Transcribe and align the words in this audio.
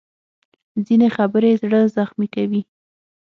ځینې 0.85 1.07
خبرې 1.17 1.51
زړه 1.61 1.79
زخمي 1.97 2.27
کوي 2.35 2.61